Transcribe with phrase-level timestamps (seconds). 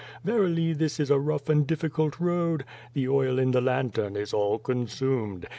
[0.23, 4.33] Verily, this is a rough and difficult road I The oil in the lantern is
[4.33, 5.45] all consumed.